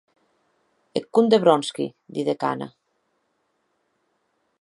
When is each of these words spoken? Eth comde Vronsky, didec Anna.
Eth 0.99 1.09
comde 1.17 1.39
Vronsky, 1.43 1.87
didec 2.15 2.41
Anna. 2.51 2.67